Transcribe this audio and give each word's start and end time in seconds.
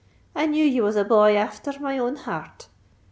I 0.33 0.47
knew 0.47 0.65
you 0.65 0.81
was 0.81 0.95
a 0.95 1.03
boy 1.05 1.39
afther 1.39 1.79
my 1.79 1.99
own 1.99 2.15
heart!" 2.15 2.69